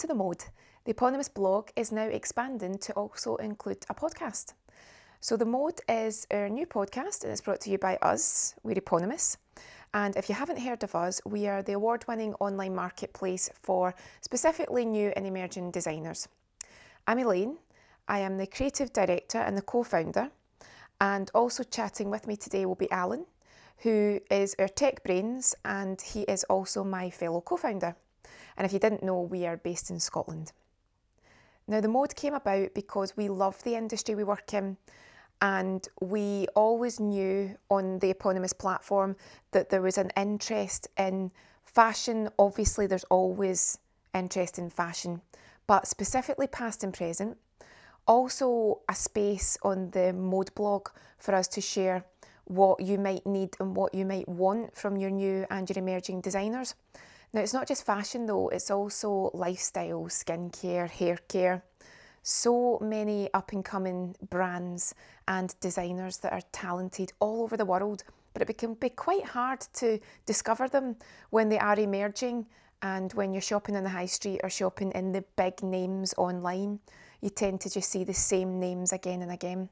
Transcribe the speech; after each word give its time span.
To 0.00 0.06
The 0.06 0.14
Mode. 0.14 0.44
The 0.84 0.92
eponymous 0.92 1.28
blog 1.28 1.68
is 1.76 1.92
now 1.92 2.06
expanding 2.06 2.78
to 2.78 2.94
also 2.94 3.36
include 3.36 3.84
a 3.90 3.94
podcast. 3.94 4.54
So, 5.20 5.36
The 5.36 5.44
Mode 5.44 5.78
is 5.90 6.26
our 6.30 6.48
new 6.48 6.64
podcast 6.64 7.22
and 7.22 7.30
it's 7.30 7.42
brought 7.42 7.60
to 7.60 7.70
you 7.70 7.76
by 7.76 7.96
us. 7.96 8.54
We're 8.62 8.78
eponymous. 8.78 9.36
And 9.92 10.16
if 10.16 10.30
you 10.30 10.34
haven't 10.34 10.62
heard 10.62 10.82
of 10.84 10.94
us, 10.94 11.20
we 11.26 11.46
are 11.48 11.62
the 11.62 11.74
award 11.74 12.06
winning 12.08 12.32
online 12.40 12.74
marketplace 12.74 13.50
for 13.52 13.94
specifically 14.22 14.86
new 14.86 15.12
and 15.16 15.26
emerging 15.26 15.70
designers. 15.70 16.28
I'm 17.06 17.18
Elaine. 17.18 17.58
I 18.08 18.20
am 18.20 18.38
the 18.38 18.46
creative 18.46 18.94
director 18.94 19.36
and 19.36 19.54
the 19.54 19.60
co 19.60 19.82
founder. 19.82 20.30
And 20.98 21.30
also 21.34 21.62
chatting 21.62 22.08
with 22.08 22.26
me 22.26 22.38
today 22.38 22.64
will 22.64 22.74
be 22.74 22.90
Alan, 22.90 23.26
who 23.76 24.18
is 24.30 24.56
our 24.58 24.68
tech 24.68 25.04
brains, 25.04 25.54
and 25.62 26.00
he 26.00 26.22
is 26.22 26.44
also 26.44 26.84
my 26.84 27.10
fellow 27.10 27.42
co 27.42 27.58
founder. 27.58 27.96
And 28.60 28.66
if 28.66 28.74
you 28.74 28.78
didn't 28.78 29.02
know, 29.02 29.22
we 29.22 29.46
are 29.46 29.56
based 29.56 29.88
in 29.88 29.98
Scotland. 29.98 30.52
Now, 31.66 31.80
the 31.80 31.88
mode 31.88 32.14
came 32.14 32.34
about 32.34 32.74
because 32.74 33.16
we 33.16 33.30
love 33.30 33.64
the 33.64 33.74
industry 33.74 34.14
we 34.14 34.22
work 34.22 34.52
in, 34.52 34.76
and 35.40 35.88
we 36.02 36.46
always 36.54 37.00
knew 37.00 37.56
on 37.70 38.00
the 38.00 38.10
eponymous 38.10 38.52
platform 38.52 39.16
that 39.52 39.70
there 39.70 39.80
was 39.80 39.96
an 39.96 40.10
interest 40.14 40.88
in 40.98 41.30
fashion. 41.64 42.28
Obviously, 42.38 42.86
there's 42.86 43.04
always 43.04 43.78
interest 44.14 44.58
in 44.58 44.68
fashion, 44.68 45.22
but 45.66 45.86
specifically 45.86 46.46
past 46.46 46.84
and 46.84 46.92
present. 46.92 47.38
Also, 48.06 48.80
a 48.90 48.94
space 48.94 49.56
on 49.62 49.90
the 49.92 50.12
mode 50.12 50.54
blog 50.54 50.90
for 51.16 51.34
us 51.34 51.48
to 51.48 51.62
share 51.62 52.04
what 52.44 52.78
you 52.78 52.98
might 52.98 53.24
need 53.24 53.56
and 53.58 53.74
what 53.74 53.94
you 53.94 54.04
might 54.04 54.28
want 54.28 54.76
from 54.76 54.98
your 54.98 55.08
new 55.08 55.46
and 55.48 55.70
your 55.70 55.78
emerging 55.78 56.20
designers. 56.20 56.74
Now, 57.32 57.42
it's 57.42 57.54
not 57.54 57.68
just 57.68 57.86
fashion 57.86 58.26
though, 58.26 58.48
it's 58.48 58.70
also 58.70 59.30
lifestyle, 59.34 60.04
skincare, 60.06 60.90
hair 60.90 61.18
care. 61.28 61.62
So 62.22 62.78
many 62.80 63.30
up 63.32 63.52
and 63.52 63.64
coming 63.64 64.16
brands 64.28 64.94
and 65.28 65.54
designers 65.60 66.18
that 66.18 66.32
are 66.32 66.42
talented 66.52 67.12
all 67.20 67.42
over 67.42 67.56
the 67.56 67.64
world, 67.64 68.02
but 68.34 68.42
it 68.42 68.58
can 68.58 68.74
be 68.74 68.90
quite 68.90 69.24
hard 69.24 69.60
to 69.74 70.00
discover 70.26 70.68
them 70.68 70.96
when 71.30 71.48
they 71.48 71.58
are 71.58 71.78
emerging 71.78 72.46
and 72.82 73.12
when 73.12 73.32
you're 73.32 73.40
shopping 73.40 73.74
in 73.74 73.84
the 73.84 73.90
high 73.90 74.06
street 74.06 74.40
or 74.42 74.50
shopping 74.50 74.90
in 74.92 75.12
the 75.12 75.24
big 75.36 75.62
names 75.62 76.14
online. 76.16 76.80
You 77.20 77.30
tend 77.30 77.60
to 77.62 77.70
just 77.70 77.90
see 77.90 78.04
the 78.04 78.14
same 78.14 78.58
names 78.58 78.92
again 78.92 79.22
and 79.22 79.30
again. 79.30 79.68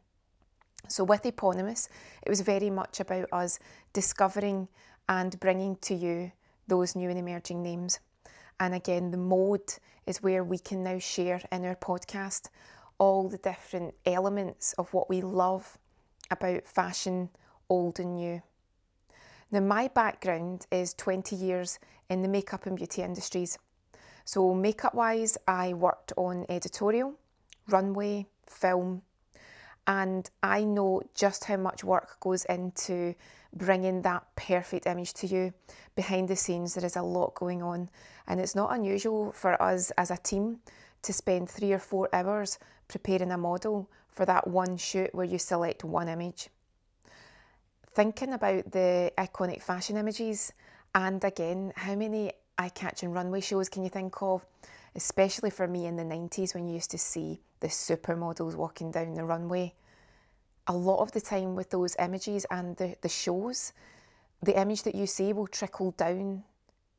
So, 0.87 1.05
with 1.05 1.27
Eponymous, 1.27 1.89
it 2.23 2.29
was 2.29 2.41
very 2.41 2.71
much 2.71 3.01
about 3.01 3.29
us 3.33 3.59
discovering 3.93 4.69
and 5.09 5.39
bringing 5.41 5.77
to 5.77 5.95
you 5.95 6.33
those 6.69 6.95
new 6.95 7.11
and 7.11 7.19
emerging 7.19 7.63
names. 7.63 7.99
And 8.61 8.75
again, 8.75 9.11
the 9.11 9.17
mode 9.17 9.75
is 10.07 10.23
where 10.23 10.45
we 10.45 10.59
can 10.59 10.83
now 10.83 10.99
share 10.99 11.41
in 11.51 11.65
our 11.65 11.77
podcast 11.77 12.49
all 12.99 13.29
the 13.29 13.39
different 13.39 13.95
elements 14.05 14.75
of 14.79 14.93
what 14.93 15.09
we 15.09 15.21
love 15.21 15.79
about 16.31 16.67
fashion, 16.67 17.31
old 17.69 17.99
and 17.99 18.17
new. 18.17 18.43
Now, 19.51 19.61
my 19.61 19.89
background 19.89 20.67
is 20.71 20.95
20 20.95 21.35
years 21.37 21.79
in 22.11 22.23
the 22.23 22.29
makeup 22.29 22.67
and 22.67 22.77
beauty 22.77 23.03
industries. 23.03 23.59
So, 24.25 24.53
makeup 24.53 24.95
wise, 24.95 25.39
I 25.47 25.73
worked 25.73 26.13
on 26.17 26.45
editorial, 26.51 27.15
runway, 27.67 28.27
film, 28.47 29.03
and 29.87 30.29
I 30.43 30.65
know 30.65 31.03
just 31.15 31.45
how 31.45 31.57
much 31.57 31.83
work 31.83 32.21
goes 32.21 32.45
into 32.45 33.15
bringing 33.53 34.03
that 34.03 34.25
perfect 34.37 34.87
image 34.87 35.15
to 35.15 35.27
you. 35.27 35.53
Behind 35.95 36.29
the 36.29 36.37
scenes, 36.37 36.75
there 36.75 36.85
is 36.85 36.97
a 36.97 37.03
lot 37.03 37.35
going 37.35 37.63
on, 37.63 37.91
and 38.27 38.41
it's 38.41 38.55
not 38.55 38.73
unusual 38.73 39.33
for 39.33 39.61
us 39.63 39.91
as 39.93 40.11
a 40.11 40.17
team 40.17 40.59
to 41.03 41.13
spend 41.13 41.49
three 41.49 41.73
or 41.73 41.79
four 41.79 42.09
hours 42.13 42.59
preparing 42.89 43.31
a 43.31 43.39
model 43.39 43.89
for 44.09 44.27
that 44.27 44.49
one 44.49 44.77
shoot 44.77 45.15
where 45.15 45.27
you 45.27 45.39
select 45.39 45.85
one 45.85 46.09
image. 46.09 46.49
Thinking 47.93 48.33
about 48.33 48.71
the 48.71 49.13
iconic 49.19 49.63
fashion 49.63 49.97
images, 49.97 50.53
and 50.95 51.23
again, 51.25 51.73
how 51.77 51.95
many 51.95 52.33
eye 52.57 52.69
catching 52.71 53.13
runway 53.13 53.41
shows 53.41 53.69
can 53.69 53.83
you 53.83 53.91
think 53.91 54.21
of? 54.23 54.45
Especially 54.95 55.51
for 55.51 55.69
me 55.69 55.87
in 55.87 55.97
the 55.97 56.03
90s 56.03 56.55
when 56.55 56.67
you 56.67 56.75
used 56.75 56.91
to 56.91 56.99
see 56.99 57.41
the 57.61 57.69
supermodels 57.69 58.55
walking 58.55 58.91
down 58.91 59.15
the 59.15 59.25
runway 59.25 59.75
a 60.69 60.73
lot 60.73 61.01
of 61.01 61.11
the 61.13 61.21
time 61.21 61.57
with 61.57 61.71
those 61.71 61.97
images 61.99 62.47
and 62.51 62.77
the, 62.77 62.95
the 63.01 63.09
shows, 63.09 63.73
the 64.43 64.59
image 64.61 64.83
that 64.83 64.95
you 64.95 65.07
see 65.07 65.33
will 65.33 65.47
trickle 65.47 65.93
down 65.93 66.45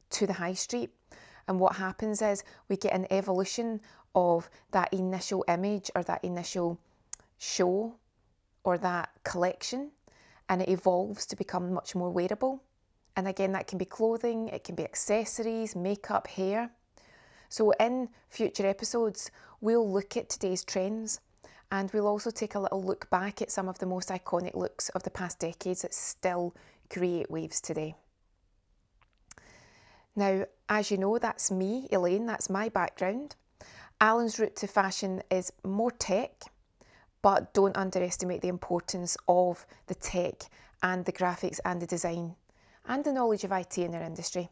to 0.09 0.25
the 0.25 0.34
high 0.34 0.53
street. 0.53 0.90
And 1.47 1.59
what 1.59 1.75
happens 1.75 2.22
is 2.22 2.44
we 2.68 2.78
get 2.78 2.94
an 2.94 3.08
evolution 3.12 3.79
of 4.16 4.50
that 4.72 4.91
initial 4.91 5.46
image 5.47 5.91
or 5.96 6.03
that 6.03 6.24
initial 6.24 6.79
show 7.38 7.96
or 8.63 8.78
that 8.79 9.09
collection, 9.24 9.91
and 10.50 10.62
it 10.62 10.69
evolves 10.69 11.25
to 11.28 11.35
become 11.35 11.72
much 11.72 11.96
more 11.96 12.09
wearable. 12.09 12.62
And 13.16 13.28
again, 13.28 13.52
that 13.52 13.68
can 13.68 13.78
be 13.78 13.85
clothing, 13.85 14.50
it 14.50 14.63
can 14.63 14.75
be 14.75 14.84
accessories, 14.84 15.75
makeup, 15.75 16.28
hair. 16.28 16.72
So, 17.50 17.72
in 17.79 18.09
future 18.29 18.68
episodes, 18.68 19.31
we'll 19.62 19.90
look 19.90 20.18
at 20.18 20.29
today's 20.29 20.63
trends 20.63 21.19
and 21.72 21.91
we'll 21.91 22.07
also 22.07 22.31
take 22.31 22.56
a 22.56 22.59
little 22.59 22.81
look 22.81 23.09
back 23.09 23.41
at 23.41 23.52
some 23.52 23.69
of 23.69 23.80
the 23.80 23.85
most 23.85 24.09
iconic 24.09 24.56
looks 24.56 24.90
of 24.90 25.03
the 25.03 25.09
past 25.12 25.40
decades 25.40 25.84
that 25.84 25.94
still 25.94 26.56
create 26.90 27.30
waves 27.30 27.62
today. 27.62 27.96
Now, 30.16 30.46
as 30.68 30.91
you 30.91 30.97
know, 30.97 31.18
that's 31.18 31.52
me, 31.52 31.88
Elaine, 31.91 32.25
that's 32.25 32.50
my 32.50 32.69
background. 32.69 33.35
Alan's 34.02 34.40
route 34.40 34.56
to 34.58 34.68
fashion 34.68 35.22
is 35.29 35.52
more 35.63 35.91
tech, 35.91 36.31
but 37.22 37.53
don't 37.53 37.78
underestimate 37.78 38.41
the 38.41 38.47
importance 38.47 39.16
of 39.28 39.66
the 39.88 39.96
tech 39.96 40.44
and 40.81 41.06
the 41.06 41.12
graphics 41.12 41.59
and 41.66 41.81
the 41.81 41.88
design 41.88 42.35
and 42.88 43.03
the 43.03 43.13
knowledge 43.13 43.44
of 43.44 43.52
IT 43.52 43.78
in 43.78 43.94
our 43.94 44.02
industry. 44.02 44.50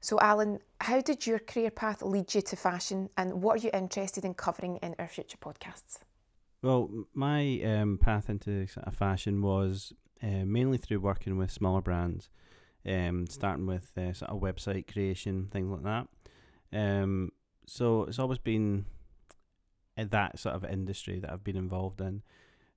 So, 0.00 0.18
Alan, 0.20 0.60
how 0.80 1.00
did 1.00 1.26
your 1.26 1.38
career 1.38 1.70
path 1.70 2.02
lead 2.02 2.34
you 2.34 2.42
to 2.42 2.56
fashion 2.56 3.10
and 3.16 3.42
what 3.42 3.56
are 3.56 3.66
you 3.66 3.70
interested 3.72 4.24
in 4.24 4.34
covering 4.34 4.76
in 4.76 4.94
our 4.98 5.08
future 5.08 5.38
podcasts? 5.38 5.98
Well, 6.64 6.88
my 7.12 7.60
um, 7.60 7.98
path 7.98 8.30
into 8.30 8.66
fashion 8.90 9.42
was 9.42 9.92
uh, 10.22 10.46
mainly 10.46 10.78
through 10.78 11.00
working 11.00 11.36
with 11.36 11.50
smaller 11.50 11.82
brands, 11.82 12.30
um, 12.86 13.26
starting 13.26 13.66
with 13.66 13.92
uh, 13.98 14.14
sort 14.14 14.30
of 14.30 14.40
website 14.40 14.90
creation, 14.90 15.48
things 15.52 15.68
like 15.70 15.82
that. 15.82 16.08
Um, 16.72 17.32
so 17.66 18.04
it's 18.04 18.18
always 18.18 18.38
been 18.38 18.86
that 19.98 20.38
sort 20.38 20.54
of 20.54 20.64
industry 20.64 21.20
that 21.20 21.30
I've 21.30 21.44
been 21.44 21.58
involved 21.58 22.00
in. 22.00 22.22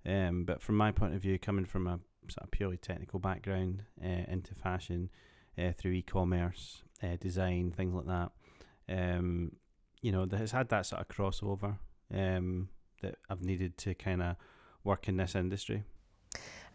Um, 0.05 0.43
but 0.43 0.61
from 0.61 0.75
my 0.75 0.91
point 0.91 1.15
of 1.15 1.21
view, 1.21 1.39
coming 1.39 1.63
from 1.63 1.87
a 1.87 2.01
sort 2.27 2.43
of 2.43 2.51
purely 2.51 2.75
technical 2.75 3.19
background 3.19 3.83
uh, 4.03 4.25
into 4.27 4.53
fashion 4.53 5.09
uh, 5.57 5.71
through 5.71 5.93
e-commerce, 5.93 6.83
uh, 7.01 7.15
design, 7.21 7.71
things 7.71 7.95
like 7.95 8.07
that, 8.07 8.31
um, 8.89 9.53
you 10.01 10.11
know, 10.11 10.27
has 10.29 10.51
had 10.51 10.67
that 10.67 10.85
sort 10.85 10.99
of 10.99 11.07
crossover. 11.07 11.77
Um, 12.13 12.67
that 13.01 13.15
I've 13.29 13.41
needed 13.41 13.77
to 13.79 13.93
kind 13.93 14.21
of 14.21 14.35
work 14.83 15.07
in 15.07 15.17
this 15.17 15.35
industry. 15.35 15.83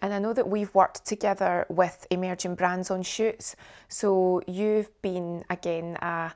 And 0.01 0.13
I 0.13 0.19
know 0.19 0.33
that 0.33 0.49
we've 0.49 0.75
worked 0.75 1.05
together 1.05 1.65
with 1.69 2.07
emerging 2.11 2.57
brands 2.57 2.91
on 2.91 3.03
shoots. 3.03 3.55
So 3.89 4.43
you've 4.49 4.91
been, 5.01 5.45
again, 5.49 5.97
uh, 5.97 6.31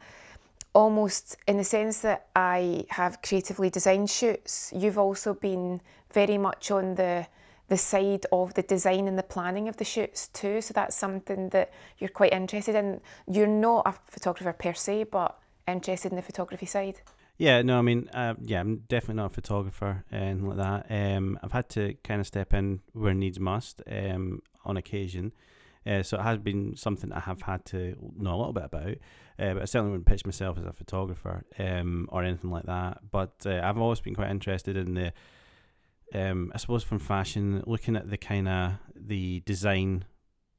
almost 0.73 1.37
in 1.49 1.57
the 1.57 1.65
sense 1.65 2.01
that 2.01 2.29
I 2.37 2.85
have 2.91 3.23
creatively 3.23 3.71
designed 3.71 4.11
shoots, 4.11 4.73
you've 4.77 4.99
also 4.99 5.35
been 5.35 5.81
very 6.13 6.39
much 6.39 6.71
on 6.71 6.95
the 6.95 7.27
the 7.69 7.77
side 7.77 8.25
of 8.31 8.55
the 8.55 8.63
design 8.63 9.09
and 9.09 9.19
the 9.19 9.23
planning 9.25 9.69
of 9.69 9.77
the 9.77 9.85
shoots 9.85 10.29
too. 10.29 10.61
So 10.61 10.73
that's 10.73 10.95
something 10.95 11.49
that 11.49 11.73
you're 11.99 12.11
quite 12.11 12.33
interested 12.33 12.77
in. 12.77 13.01
You're 13.27 13.49
not 13.49 13.83
a 13.87 13.95
photographer 14.09 14.53
per 14.53 14.73
se, 14.73 15.05
but 15.11 15.37
interested 15.67 16.13
in 16.13 16.17
the 16.17 16.23
photography 16.23 16.67
side. 16.67 17.01
Yeah, 17.39 17.61
no, 17.63 17.79
I 17.79 17.83
mean, 17.83 18.09
uh, 18.15 18.35
yeah, 18.41 18.61
I'm 18.61 18.85
definitely 18.89 19.17
not 19.17 19.27
a 19.27 19.35
photographer 19.35 20.05
and 20.11 20.49
like 20.49 20.57
that. 20.57 20.87
Um, 20.91 21.39
I've 21.43 21.53
had 21.53 21.69
to 21.71 21.95
kind 22.03 22.21
of 22.21 22.27
step 22.27 22.55
in 22.55 22.81
where 22.93 23.13
needs 23.13 23.39
must 23.39 23.83
um, 23.91 24.41
on 24.65 24.77
occasion. 24.77 25.33
Uh, 25.87 26.03
so 26.03 26.19
it 26.19 26.23
has 26.23 26.39
been 26.39 26.75
something 26.77 27.13
I 27.13 27.21
have 27.21 27.43
had 27.43 27.65
to 27.67 27.95
know 28.17 28.35
a 28.35 28.39
little 28.39 28.53
bit 28.53 28.65
about, 28.65 28.95
uh, 29.39 29.55
but 29.55 29.63
I 29.63 29.65
certainly 29.67 29.93
wouldn't 29.93 30.07
pitch 30.07 30.25
myself 30.25 30.59
as 30.59 30.65
a 30.65 30.73
photographer 30.73 31.45
um, 31.59 32.09
or 32.11 32.25
anything 32.25 32.51
like 32.51 32.65
that. 32.65 32.99
But 33.11 33.35
uh, 33.47 33.61
I've 33.63 33.79
always 33.79 34.01
been 34.01 34.15
quite 34.15 34.31
interested 34.31 34.77
in 34.77 34.95
the, 34.95 35.13
um, 36.13 36.51
I 36.55 36.59
suppose, 36.59 36.83
from 36.83 36.99
fashion, 36.99 37.63
looking 37.67 37.95
at 37.97 38.11
the 38.11 38.17
kind 38.17 38.49
of 38.49 38.73
the 38.97 39.41
design 39.41 40.07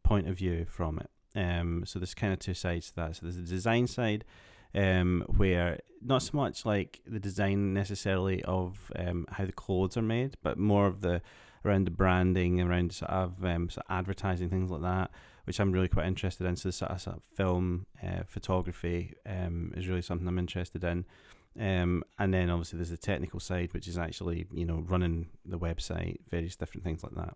point 0.04 0.30
of 0.30 0.38
view 0.38 0.66
from 0.66 1.00
it. 1.00 1.10
Um, 1.38 1.84
so 1.86 2.00
there's 2.00 2.14
kind 2.14 2.32
of 2.32 2.40
two 2.40 2.54
sides 2.54 2.90
to 2.90 2.96
that. 2.96 3.16
So 3.18 3.22
there's 3.24 3.36
the 3.36 3.42
design 3.42 3.88
side, 3.88 4.24
um, 4.76 5.24
where 5.38 5.80
not 6.02 6.24
so 6.24 6.38
much 6.38 6.66
like 6.66 7.02
the 7.06 7.20
design 7.20 7.74
necessarily 7.74 8.44
of 8.44 8.92
um, 8.96 9.26
how 9.32 9.46
the 9.46 9.52
clothes 9.52 9.98
are 9.98 10.02
made, 10.02 10.38
but 10.44 10.58
more 10.58 10.88
of 10.88 11.02
the 11.02 11.22
around 11.66 11.86
the 11.86 11.92
branding, 11.92 12.62
around 12.62 12.94
sort 12.94 13.12
of, 13.12 13.44
um, 13.44 13.70
sort 13.70 13.86
of 13.90 13.98
advertising 13.98 14.50
things 14.50 14.72
like 14.72 14.82
that, 14.82 15.12
which 15.46 15.60
I'm 15.60 15.72
really 15.72 15.88
quite 15.88 16.06
interested 16.06 16.46
in. 16.46 16.56
So, 16.56 16.70
sort 16.70 16.92
of, 16.92 17.02
sort 17.02 17.18
of 17.18 17.24
film 17.24 17.86
uh, 18.02 18.24
photography 18.26 19.14
um, 19.26 19.74
is 19.76 19.88
really 19.88 20.02
something 20.02 20.28
I'm 20.28 20.40
interested 20.40 20.84
in. 20.84 21.06
Um, 21.60 22.04
and 22.20 22.32
then 22.32 22.52
obviously 22.52 22.78
there's 22.78 22.92
the 22.92 22.98
technical 22.98 23.40
side, 23.40 23.74
which 23.74 23.88
is 23.88 23.98
actually 23.98 24.46
you 24.54 24.66
know 24.66 24.84
running 24.88 25.28
the 25.46 25.58
website, 25.58 26.18
various 26.30 26.56
different 26.56 26.84
things 26.84 27.04
like 27.04 27.16
that. 27.16 27.36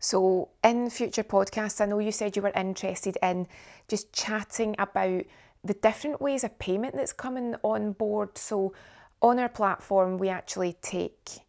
So, 0.00 0.50
in 0.62 0.90
future 0.90 1.24
podcasts, 1.24 1.80
I 1.80 1.86
know 1.86 1.98
you 1.98 2.12
said 2.12 2.36
you 2.36 2.42
were 2.42 2.52
interested 2.54 3.16
in 3.22 3.48
just 3.88 4.12
chatting 4.12 4.76
about 4.78 5.24
the 5.64 5.74
different 5.74 6.20
ways 6.20 6.44
of 6.44 6.58
payment 6.58 6.94
that's 6.94 7.12
coming 7.12 7.56
on 7.62 7.92
board. 7.92 8.38
So, 8.38 8.72
on 9.20 9.38
our 9.38 9.48
platform, 9.48 10.18
we 10.18 10.28
actually 10.28 10.76
take 10.80 11.40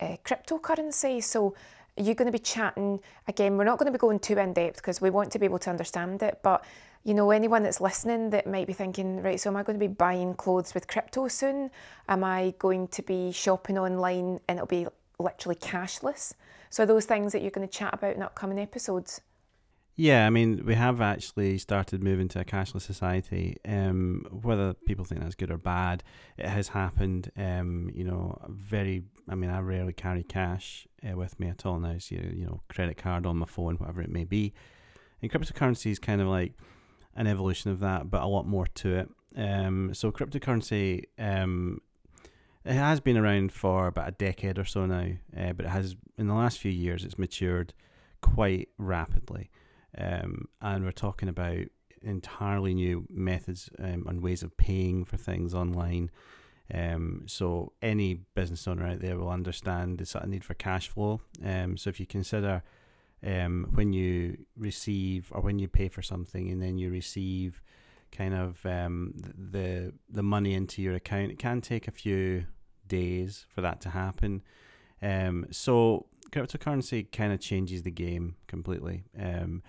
uh, 0.00 0.16
cryptocurrency. 0.24 1.22
So, 1.22 1.54
you're 1.96 2.14
going 2.14 2.26
to 2.26 2.32
be 2.32 2.38
chatting 2.38 3.00
again. 3.28 3.56
We're 3.56 3.64
not 3.64 3.78
going 3.78 3.86
to 3.86 3.96
be 3.96 4.00
going 4.00 4.18
too 4.18 4.36
in 4.38 4.52
depth 4.52 4.76
because 4.76 5.00
we 5.00 5.10
want 5.10 5.30
to 5.32 5.38
be 5.38 5.46
able 5.46 5.60
to 5.60 5.70
understand 5.70 6.22
it. 6.22 6.40
But 6.42 6.64
you 7.04 7.12
know, 7.12 7.30
anyone 7.30 7.62
that's 7.62 7.82
listening 7.82 8.30
that 8.30 8.46
might 8.46 8.66
be 8.66 8.72
thinking, 8.72 9.22
right, 9.22 9.38
so 9.38 9.50
am 9.50 9.56
I 9.56 9.62
going 9.62 9.78
to 9.78 9.88
be 9.88 9.92
buying 9.92 10.34
clothes 10.34 10.72
with 10.72 10.88
crypto 10.88 11.28
soon? 11.28 11.70
Am 12.08 12.24
I 12.24 12.54
going 12.58 12.88
to 12.88 13.02
be 13.02 13.30
shopping 13.30 13.78
online 13.78 14.40
and 14.48 14.58
it'll 14.58 14.66
be 14.66 14.86
literally 15.18 15.56
cashless? 15.56 16.32
So, 16.70 16.86
those 16.86 17.04
things 17.04 17.32
that 17.32 17.42
you're 17.42 17.50
going 17.50 17.68
to 17.68 17.72
chat 17.72 17.94
about 17.94 18.16
in 18.16 18.22
upcoming 18.22 18.58
episodes. 18.58 19.20
Yeah, 19.96 20.26
I 20.26 20.30
mean, 20.30 20.64
we 20.66 20.74
have 20.74 21.00
actually 21.00 21.56
started 21.58 22.02
moving 22.02 22.26
to 22.28 22.40
a 22.40 22.44
cashless 22.44 22.82
society. 22.82 23.58
Um, 23.64 24.26
whether 24.42 24.74
people 24.74 25.04
think 25.04 25.20
that's 25.20 25.36
good 25.36 25.52
or 25.52 25.56
bad, 25.56 26.02
it 26.36 26.48
has 26.48 26.68
happened. 26.68 27.30
Um, 27.36 27.90
you 27.94 28.02
know, 28.02 28.36
very. 28.48 29.04
I 29.28 29.36
mean, 29.36 29.50
I 29.50 29.60
rarely 29.60 29.92
carry 29.92 30.24
cash 30.24 30.88
uh, 31.08 31.16
with 31.16 31.38
me 31.38 31.48
at 31.48 31.64
all 31.64 31.78
now. 31.78 31.96
So, 31.98 32.16
you 32.16 32.44
know, 32.44 32.60
credit 32.68 32.96
card 32.96 33.24
on 33.24 33.36
my 33.36 33.46
phone, 33.46 33.76
whatever 33.76 34.02
it 34.02 34.10
may 34.10 34.24
be. 34.24 34.52
And 35.22 35.30
cryptocurrency 35.30 35.92
is 35.92 36.00
kind 36.00 36.20
of 36.20 36.26
like 36.26 36.54
an 37.14 37.28
evolution 37.28 37.70
of 37.70 37.78
that, 37.80 38.10
but 38.10 38.22
a 38.22 38.26
lot 38.26 38.46
more 38.46 38.66
to 38.66 38.96
it. 38.96 39.08
Um, 39.36 39.94
so 39.94 40.10
cryptocurrency, 40.10 41.04
um, 41.18 41.80
it 42.64 42.74
has 42.74 42.98
been 42.98 43.16
around 43.16 43.52
for 43.52 43.86
about 43.86 44.08
a 44.08 44.12
decade 44.12 44.58
or 44.58 44.64
so 44.64 44.86
now, 44.86 45.12
uh, 45.38 45.52
but 45.52 45.66
it 45.66 45.70
has 45.70 45.94
in 46.18 46.26
the 46.26 46.34
last 46.34 46.58
few 46.58 46.72
years 46.72 47.04
it's 47.04 47.18
matured 47.18 47.72
quite 48.20 48.68
rapidly. 48.76 49.50
Um, 49.96 50.48
and 50.60 50.84
we're 50.84 50.92
talking 50.92 51.28
about 51.28 51.66
entirely 52.02 52.74
new 52.74 53.06
methods 53.10 53.70
um, 53.78 54.06
and 54.08 54.22
ways 54.22 54.42
of 54.42 54.56
paying 54.56 55.04
for 55.04 55.16
things 55.16 55.54
online. 55.54 56.10
Um, 56.72 57.22
so 57.26 57.72
any 57.82 58.20
business 58.34 58.66
owner 58.66 58.86
out 58.86 59.00
there 59.00 59.18
will 59.18 59.30
understand 59.30 59.98
the 59.98 60.26
need 60.26 60.44
for 60.44 60.54
cash 60.54 60.88
flow. 60.88 61.20
Um, 61.44 61.76
so 61.76 61.90
if 61.90 62.00
you 62.00 62.06
consider 62.06 62.62
um, 63.24 63.68
when 63.74 63.92
you 63.92 64.38
receive 64.56 65.28
or 65.30 65.40
when 65.40 65.58
you 65.58 65.68
pay 65.68 65.88
for 65.88 66.02
something 66.02 66.50
and 66.50 66.62
then 66.62 66.78
you 66.78 66.90
receive 66.90 67.62
kind 68.12 68.34
of 68.34 68.64
um, 68.64 69.14
the 69.36 69.92
the 70.08 70.22
money 70.22 70.54
into 70.54 70.80
your 70.80 70.94
account, 70.94 71.32
it 71.32 71.38
can 71.38 71.60
take 71.60 71.88
a 71.88 71.90
few 71.90 72.46
days 72.86 73.46
for 73.48 73.60
that 73.60 73.80
to 73.82 73.90
happen. 73.90 74.42
Um, 75.02 75.46
so 75.50 76.06
cryptocurrency 76.30 77.10
kind 77.12 77.32
of 77.32 77.40
changes 77.40 77.82
the 77.82 77.90
game 77.90 78.36
completely. 78.46 79.04
Um, 79.20 79.62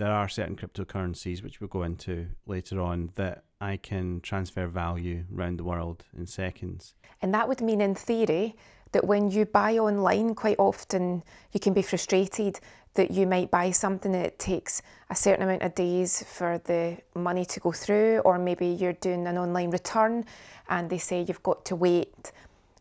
there 0.00 0.12
are 0.12 0.28
certain 0.28 0.56
cryptocurrencies 0.56 1.42
which 1.42 1.60
we'll 1.60 1.68
go 1.68 1.82
into 1.82 2.26
later 2.46 2.80
on 2.80 3.10
that 3.16 3.44
I 3.60 3.76
can 3.76 4.22
transfer 4.22 4.66
value 4.66 5.24
around 5.36 5.58
the 5.58 5.64
world 5.64 6.04
in 6.16 6.26
seconds. 6.26 6.94
And 7.20 7.34
that 7.34 7.46
would 7.46 7.60
mean, 7.60 7.82
in 7.82 7.94
theory, 7.94 8.56
that 8.92 9.06
when 9.06 9.30
you 9.30 9.44
buy 9.44 9.76
online, 9.76 10.34
quite 10.34 10.56
often 10.58 11.22
you 11.52 11.60
can 11.60 11.74
be 11.74 11.82
frustrated 11.82 12.60
that 12.94 13.10
you 13.10 13.26
might 13.26 13.50
buy 13.50 13.70
something 13.70 14.12
that 14.12 14.24
it 14.24 14.38
takes 14.38 14.80
a 15.10 15.14
certain 15.14 15.42
amount 15.42 15.62
of 15.62 15.74
days 15.74 16.24
for 16.26 16.58
the 16.64 16.96
money 17.14 17.44
to 17.44 17.60
go 17.60 17.70
through, 17.70 18.20
or 18.20 18.38
maybe 18.38 18.68
you're 18.68 18.94
doing 18.94 19.26
an 19.26 19.36
online 19.36 19.70
return 19.70 20.24
and 20.70 20.88
they 20.88 20.98
say 20.98 21.24
you've 21.28 21.42
got 21.42 21.66
to 21.66 21.76
wait, 21.76 22.32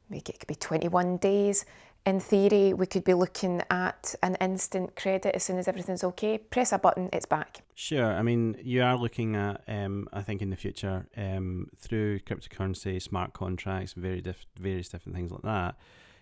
maybe 0.09 0.23
it 0.29 0.39
could 0.39 0.47
be 0.47 0.55
21 0.55 1.17
days 1.17 1.65
in 2.09 2.19
theory, 2.19 2.73
we 2.73 2.87
could 2.87 3.03
be 3.03 3.13
looking 3.13 3.61
at 3.69 4.15
an 4.23 4.35
instant 4.41 4.95
credit 4.95 5.35
as 5.35 5.43
soon 5.43 5.59
as 5.59 5.67
everything's 5.67 6.03
okay. 6.03 6.39
Press 6.39 6.71
a 6.71 6.79
button, 6.79 7.07
it's 7.13 7.27
back. 7.27 7.61
Sure. 7.75 8.11
I 8.11 8.23
mean, 8.23 8.57
you 8.61 8.81
are 8.81 8.97
looking 8.97 9.35
at, 9.35 9.61
um, 9.67 10.09
I 10.11 10.23
think, 10.23 10.41
in 10.41 10.49
the 10.49 10.55
future, 10.55 11.05
um, 11.15 11.67
through 11.77 12.19
cryptocurrency, 12.21 12.99
smart 12.99 13.33
contracts, 13.33 13.93
very 13.93 14.21
diff- 14.21 14.47
various 14.59 14.89
different 14.89 15.15
things 15.15 15.31
like 15.31 15.43
that, 15.43 15.75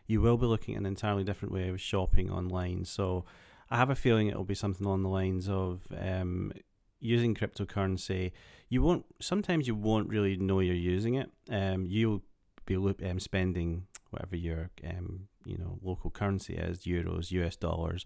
you 0.08 0.20
will 0.20 0.38
be 0.38 0.46
looking 0.46 0.76
at 0.76 0.82
an 0.82 0.86
entirely 0.86 1.24
different 1.24 1.54
way 1.54 1.70
of 1.70 1.80
shopping 1.80 2.30
online. 2.30 2.84
So 2.84 3.24
I 3.72 3.78
have 3.78 3.90
a 3.90 3.96
feeling 3.96 4.28
it 4.28 4.36
will 4.36 4.44
be 4.44 4.56
something 4.56 4.86
along 4.86 5.04
the 5.04 5.10
lines 5.10 5.48
of 5.48 5.88
um, 5.98 6.52
using 7.00 7.34
cryptocurrency. 7.34 8.34
You 8.68 8.82
won't, 8.82 9.06
sometimes 9.22 9.68
you 9.68 9.76
won't 9.76 10.10
really 10.10 10.36
know 10.36 10.60
you're 10.60 10.76
using 10.76 11.16
it. 11.16 11.30
Um, 11.50 11.86
you'll 11.88 12.24
be 12.66 12.76
um, 12.76 13.20
spending 13.20 13.88
whatever 14.12 14.36
your 14.36 14.70
um, 14.88 15.28
you 15.46 15.58
know 15.58 15.80
local 15.82 16.10
currency 16.10 16.56
is 16.56 16.80
euros 16.80 17.32
us 17.32 17.56
dollars 17.56 18.06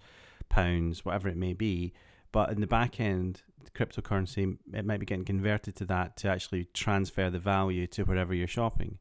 pounds 0.49 1.05
whatever 1.05 1.27
it 1.27 1.37
may 1.37 1.53
be. 1.53 1.93
But 2.31 2.51
in 2.51 2.61
the 2.61 2.67
back 2.67 2.99
end 2.99 3.41
cryptocurrency 3.75 4.57
it 4.73 4.85
might 4.85 4.99
be 4.99 5.05
getting 5.05 5.25
converted 5.25 5.75
to 5.77 5.85
that 5.85 6.17
to 6.17 6.27
actually 6.27 6.65
transfer 6.73 7.29
the 7.29 7.39
value 7.39 7.87
to 7.87 8.03
wherever 8.03 8.33
you're 8.33 8.47
shopping. 8.47 8.97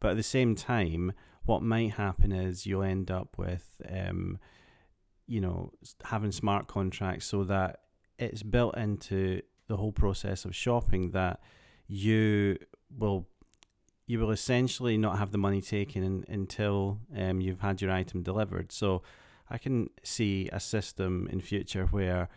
But 0.00 0.12
at 0.12 0.16
the 0.16 0.22
same 0.22 0.54
time 0.54 1.12
what 1.44 1.62
might 1.62 1.92
happen 1.92 2.32
is 2.32 2.66
you'll 2.66 2.82
end 2.82 3.10
up 3.10 3.36
with 3.36 3.82
um, 3.90 4.38
you 5.26 5.40
know 5.40 5.72
having 6.04 6.32
smart 6.32 6.66
contracts 6.68 7.26
so 7.26 7.44
that 7.44 7.80
it's 8.18 8.42
built 8.42 8.76
into 8.76 9.42
the 9.66 9.76
whole 9.76 9.92
process 9.92 10.44
of 10.44 10.54
shopping 10.54 11.10
that 11.10 11.40
you 11.86 12.56
will 12.96 13.26
you 14.06 14.18
will 14.18 14.30
essentially 14.30 14.98
not 14.98 15.18
have 15.18 15.30
the 15.30 15.38
money 15.38 15.60
taken 15.60 16.02
in, 16.02 16.24
until 16.28 16.98
um, 17.16 17.40
you've 17.40 17.60
had 17.60 17.80
your 17.80 17.90
item 17.90 18.22
delivered. 18.22 18.70
So 18.70 19.02
I 19.48 19.58
can 19.58 19.90
see 20.02 20.48
a 20.52 20.60
system 20.60 21.28
in 21.32 21.40
future 21.40 21.86
where 21.86 22.28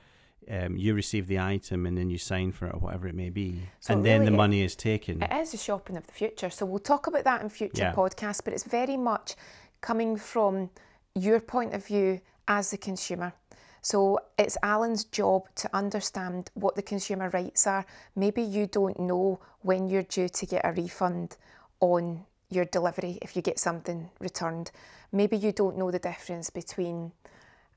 um, 0.49 0.77
you 0.77 0.93
receive 0.93 1.27
the 1.27 1.39
item 1.39 1.85
and 1.85 1.97
then 1.97 2.09
you 2.09 2.17
sign 2.17 2.51
for 2.51 2.67
it 2.67 2.73
or 2.73 2.79
whatever 2.79 3.07
it 3.07 3.15
may 3.15 3.29
be, 3.29 3.63
so 3.81 3.93
and 3.93 4.05
then 4.05 4.23
the 4.23 4.31
money 4.31 4.61
is 4.61 4.75
taken. 4.75 5.21
It 5.21 5.31
is 5.33 5.51
the 5.51 5.57
shopping 5.57 5.97
of 5.97 6.07
the 6.07 6.13
future. 6.13 6.49
So 6.49 6.65
we'll 6.65 6.79
talk 6.79 7.07
about 7.07 7.25
that 7.25 7.41
in 7.41 7.49
future 7.49 7.83
yeah. 7.83 7.93
podcasts, 7.93 8.41
but 8.43 8.53
it's 8.53 8.63
very 8.63 8.95
much 8.95 9.35
coming 9.81 10.15
from 10.15 10.69
your 11.15 11.41
point 11.41 11.73
of 11.73 11.85
view 11.85 12.21
as 12.47 12.71
the 12.71 12.77
consumer. 12.77 13.33
So 13.81 14.19
it's 14.37 14.57
Alan's 14.63 15.03
job 15.03 15.43
to 15.55 15.69
understand 15.75 16.49
what 16.53 16.75
the 16.75 16.81
consumer 16.81 17.29
rights 17.29 17.67
are. 17.67 17.85
Maybe 18.15 18.41
you 18.41 18.67
don't 18.67 18.99
know 18.99 19.39
when 19.61 19.87
you're 19.89 20.03
due 20.03 20.29
to 20.29 20.45
get 20.45 20.65
a 20.65 20.71
refund 20.71 21.35
on 21.79 22.25
your 22.49 22.65
delivery 22.65 23.19
if 23.21 23.35
you 23.35 23.41
get 23.41 23.59
something 23.59 24.09
returned. 24.19 24.71
Maybe 25.11 25.37
you 25.37 25.51
don't 25.51 25.77
know 25.77 25.91
the 25.91 25.99
difference 25.99 26.49
between 26.49 27.11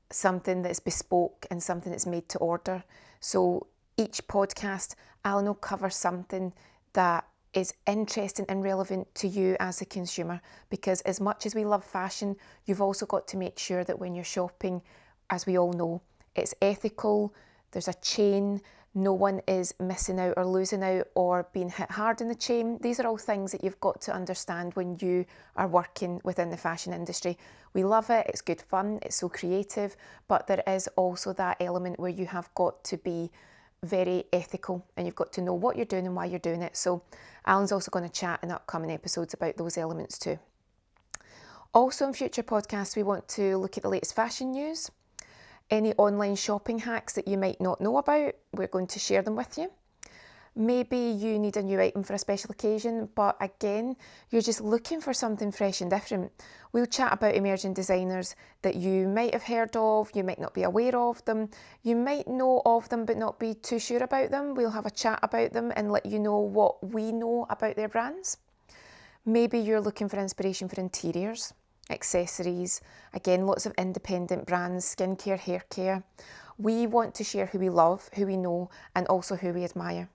something 0.09 0.61
that's 0.61 0.79
bespoke 0.79 1.45
and 1.49 1.61
something 1.61 1.91
that's 1.91 2.05
made 2.05 2.29
to 2.29 2.37
order. 2.39 2.83
So 3.19 3.67
each 3.97 4.25
podcast, 4.27 4.95
Alan 5.23 5.45
will 5.45 5.53
cover 5.55 5.89
something 5.89 6.53
that 6.93 7.25
is 7.53 7.73
interesting 7.85 8.45
and 8.47 8.63
relevant 8.63 9.13
to 9.13 9.27
you 9.27 9.57
as 9.59 9.81
a 9.81 9.85
consumer 9.85 10.41
because 10.69 11.01
as 11.01 11.19
much 11.19 11.45
as 11.45 11.53
we 11.53 11.65
love 11.65 11.83
fashion, 11.83 12.35
you've 12.65 12.81
also 12.81 13.05
got 13.05 13.27
to 13.27 13.37
make 13.37 13.59
sure 13.59 13.83
that 13.83 13.99
when 13.99 14.15
you're 14.15 14.23
shopping, 14.23 14.81
as 15.29 15.45
we 15.45 15.57
all 15.57 15.73
know, 15.73 16.01
it's 16.35 16.55
ethical, 16.61 17.33
there's 17.71 17.89
a 17.89 17.93
chain, 17.95 18.61
no 18.93 19.13
one 19.13 19.41
is 19.47 19.73
missing 19.79 20.19
out 20.19 20.33
or 20.35 20.45
losing 20.45 20.83
out 20.83 21.07
or 21.15 21.47
being 21.53 21.69
hit 21.69 21.91
hard 21.91 22.19
in 22.19 22.27
the 22.27 22.35
chain. 22.35 22.77
These 22.81 22.99
are 22.99 23.07
all 23.07 23.17
things 23.17 23.51
that 23.53 23.63
you've 23.63 23.79
got 23.79 24.01
to 24.01 24.13
understand 24.13 24.73
when 24.73 24.97
you 24.99 25.25
are 25.55 25.67
working 25.67 26.19
within 26.23 26.49
the 26.49 26.57
fashion 26.57 26.91
industry. 26.91 27.37
We 27.73 27.83
love 27.83 28.09
it, 28.09 28.27
it's 28.27 28.41
good 28.41 28.61
fun, 28.61 28.99
it's 29.01 29.15
so 29.15 29.29
creative, 29.29 29.95
but 30.27 30.47
there 30.47 30.63
is 30.67 30.87
also 30.97 31.31
that 31.33 31.57
element 31.61 31.99
where 31.99 32.11
you 32.11 32.25
have 32.25 32.53
got 32.53 32.83
to 32.85 32.97
be 32.97 33.31
very 33.83 34.25
ethical 34.33 34.85
and 34.97 35.07
you've 35.07 35.15
got 35.15 35.31
to 35.33 35.41
know 35.41 35.53
what 35.53 35.77
you're 35.77 35.85
doing 35.85 36.05
and 36.05 36.15
why 36.15 36.25
you're 36.25 36.39
doing 36.39 36.61
it. 36.61 36.75
So, 36.75 37.03
Alan's 37.45 37.71
also 37.71 37.89
going 37.89 38.05
to 38.05 38.11
chat 38.11 38.39
in 38.43 38.51
upcoming 38.51 38.91
episodes 38.91 39.33
about 39.33 39.57
those 39.57 39.77
elements 39.77 40.19
too. 40.19 40.37
Also, 41.73 42.05
in 42.05 42.13
future 42.13 42.43
podcasts, 42.43 42.97
we 42.97 43.03
want 43.03 43.27
to 43.29 43.57
look 43.57 43.77
at 43.77 43.83
the 43.83 43.89
latest 43.89 44.15
fashion 44.15 44.51
news 44.51 44.91
any 45.71 45.93
online 45.93 46.35
shopping 46.35 46.79
hacks 46.79 47.13
that 47.13 47.27
you 47.27 47.37
might 47.37 47.61
not 47.61 47.81
know 47.81 47.97
about, 47.97 48.35
we're 48.53 48.67
going 48.67 48.87
to 48.87 48.99
share 48.99 49.21
them 49.21 49.35
with 49.35 49.57
you. 49.57 49.71
Maybe 50.53 50.97
you 50.97 51.39
need 51.39 51.55
a 51.55 51.63
new 51.63 51.79
item 51.79 52.03
for 52.03 52.13
a 52.13 52.19
special 52.19 52.51
occasion, 52.51 53.07
but 53.15 53.37
again, 53.39 53.95
you're 54.29 54.41
just 54.41 54.59
looking 54.59 54.99
for 54.99 55.13
something 55.13 55.49
fresh 55.49 55.79
and 55.79 55.89
different. 55.89 56.29
We'll 56.73 56.87
chat 56.87 57.13
about 57.13 57.35
emerging 57.35 57.73
designers 57.73 58.35
that 58.61 58.75
you 58.75 59.07
might 59.07 59.31
have 59.31 59.43
heard 59.43 59.73
of, 59.77 60.11
you 60.13 60.25
might 60.25 60.41
not 60.41 60.53
be 60.53 60.63
aware 60.63 60.97
of 60.97 61.23
them, 61.23 61.49
you 61.83 61.95
might 61.95 62.27
know 62.27 62.61
of 62.65 62.89
them 62.89 63.05
but 63.05 63.15
not 63.15 63.39
be 63.39 63.53
too 63.53 63.79
sure 63.79 64.03
about 64.03 64.29
them. 64.29 64.53
We'll 64.53 64.71
have 64.71 64.85
a 64.85 64.91
chat 64.91 65.19
about 65.23 65.53
them 65.53 65.71
and 65.77 65.89
let 65.89 66.05
you 66.05 66.19
know 66.19 66.39
what 66.39 66.83
we 66.85 67.13
know 67.13 67.47
about 67.49 67.77
their 67.77 67.87
brands. 67.87 68.37
Maybe 69.25 69.57
you're 69.57 69.79
looking 69.79 70.09
for 70.09 70.19
inspiration 70.19 70.67
for 70.67 70.81
interiors 70.81 71.53
accessories, 71.91 72.81
again, 73.13 73.45
lots 73.45 73.65
of 73.65 73.73
independent 73.77 74.45
brands, 74.45 74.95
skincare, 74.95 75.39
hair 75.39 75.63
care. 75.69 76.03
We 76.57 76.87
want 76.87 77.15
to 77.15 77.23
share 77.23 77.47
who 77.47 77.59
we 77.59 77.69
love, 77.69 78.09
who 78.15 78.25
we 78.25 78.37
know, 78.37 78.69
and 78.95 79.07
also 79.07 79.35
who 79.35 79.53
we 79.53 79.63
admire. 79.63 80.09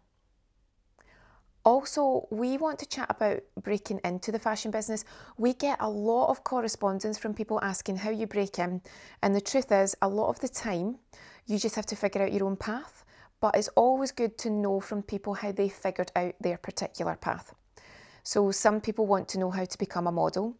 Also, 1.64 2.28
we 2.30 2.56
want 2.58 2.78
to 2.78 2.86
chat 2.86 3.10
about 3.10 3.42
breaking 3.60 4.00
into 4.04 4.30
the 4.30 4.38
fashion 4.38 4.70
business. 4.70 5.04
We 5.36 5.52
get 5.52 5.78
a 5.80 5.90
lot 5.90 6.30
of 6.30 6.44
correspondence 6.44 7.18
from 7.18 7.34
people 7.34 7.58
asking 7.60 7.96
how 7.96 8.10
you 8.10 8.28
break 8.28 8.60
in, 8.60 8.82
and 9.20 9.34
the 9.34 9.40
truth 9.40 9.72
is, 9.72 9.96
a 10.00 10.08
lot 10.08 10.28
of 10.28 10.38
the 10.38 10.48
time, 10.48 10.98
you 11.44 11.58
just 11.58 11.74
have 11.74 11.86
to 11.86 11.96
figure 11.96 12.22
out 12.22 12.32
your 12.32 12.46
own 12.46 12.56
path. 12.56 13.04
But 13.40 13.56
it's 13.56 13.68
always 13.74 14.12
good 14.12 14.38
to 14.38 14.50
know 14.50 14.78
from 14.78 15.02
people 15.02 15.34
how 15.34 15.50
they 15.50 15.68
figured 15.68 16.12
out 16.14 16.36
their 16.40 16.56
particular 16.56 17.16
path. 17.16 17.52
So, 18.22 18.52
some 18.52 18.80
people 18.80 19.06
want 19.06 19.26
to 19.30 19.38
know 19.40 19.50
how 19.50 19.64
to 19.64 19.78
become 19.78 20.06
a 20.06 20.12
model, 20.12 20.56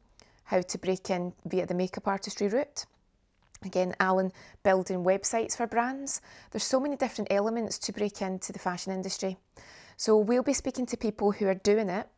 how 0.47 0.61
to 0.61 0.79
break 0.79 1.11
in 1.11 1.33
via 1.45 1.67
the 1.67 1.75
makeup 1.75 2.09
artistry 2.09 2.49
route. 2.49 2.87
Again, 3.65 3.95
Alan 4.01 4.33
building 4.63 5.05
websites 5.05 5.57
for 5.57 5.67
brands. 5.67 6.21
There's 6.51 6.65
so 6.65 6.81
many 6.81 6.97
different 6.97 7.33
elements 7.33 7.79
to 7.81 7.93
break 7.93 8.23
into 8.23 8.53
the 8.53 8.59
fashion 8.59 8.93
industry. 8.93 9.37
So 9.97 10.19
we'll 10.19 10.43
be 10.43 10.53
speaking 10.53 10.87
to 10.87 10.97
people 10.97 11.33
who 11.33 11.47
are 11.47 11.55
doing 11.55 11.89
it 11.89 12.09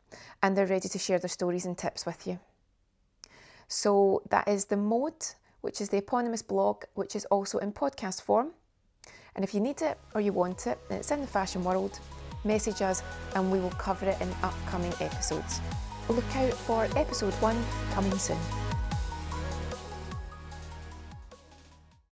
and 0.42 0.56
they're 0.56 0.66
ready 0.66 0.88
to 0.88 0.98
share 0.98 1.18
their 1.18 1.28
stories 1.28 1.64
and 1.64 1.78
tips 1.78 2.04
with 2.04 2.26
you. 2.26 2.38
So 3.68 4.22
that 4.30 4.48
is 4.48 4.64
the 4.64 4.76
mode, 4.76 5.24
which 5.60 5.80
is 5.80 5.88
the 5.88 5.98
eponymous 5.98 6.42
blog, 6.42 6.84
which 6.94 7.14
is 7.14 7.24
also 7.26 7.58
in 7.58 7.72
podcast 7.72 8.22
form. 8.22 8.50
And 9.36 9.44
if 9.44 9.54
you 9.54 9.60
need 9.60 9.82
it 9.82 9.98
or 10.14 10.20
you 10.20 10.32
want 10.32 10.66
it, 10.66 10.78
and 10.90 10.98
it's 10.98 11.10
in 11.12 11.20
the 11.20 11.26
fashion 11.26 11.62
world, 11.62 12.00
message 12.44 12.82
us 12.82 13.02
and 13.34 13.52
we 13.52 13.60
will 13.60 13.70
cover 13.70 14.06
it 14.06 14.20
in 14.20 14.28
upcoming 14.42 14.92
episodes. 15.00 15.60
Look 16.08 16.36
out 16.36 16.54
for 16.54 16.84
episode 16.96 17.34
one 17.34 17.62
coming 17.92 18.18
soon. 18.18 18.57